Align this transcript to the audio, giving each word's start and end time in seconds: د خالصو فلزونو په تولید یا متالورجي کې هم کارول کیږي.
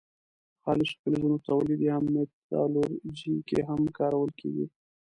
د 0.53 0.53
خالصو 0.63 0.95
فلزونو 1.01 1.37
په 1.39 1.45
تولید 1.49 1.79
یا 1.89 1.97
متالورجي 2.13 3.35
کې 3.47 3.59
هم 3.69 3.81
کارول 3.97 4.29
کیږي. 4.39 4.65